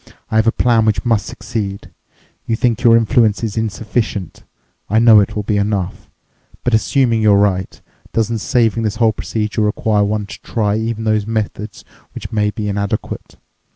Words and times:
"I 0.31 0.37
have 0.37 0.47
a 0.47 0.51
plan 0.51 0.85
which 0.85 1.05
must 1.05 1.27
succeed. 1.27 1.91
You 2.47 2.55
think 2.55 2.81
your 2.81 2.97
influence 2.97 3.43
is 3.43 3.55
insufficient. 3.55 4.43
I 4.89 4.97
know 4.97 5.19
it 5.19 5.35
will 5.35 5.43
be 5.43 5.57
enough. 5.57 6.09
But 6.63 6.73
assuming 6.73 7.21
you're 7.21 7.37
right, 7.37 7.79
doesn't 8.11 8.39
saving 8.39 8.81
this 8.81 8.95
whole 8.95 9.13
procedure 9.13 9.61
require 9.61 10.03
one 10.03 10.25
to 10.25 10.41
try 10.41 10.75
even 10.75 11.03
those 11.03 11.27
methods 11.27 11.85
which 12.15 12.31
may 12.31 12.49
be 12.49 12.67
inadequate? 12.67 13.35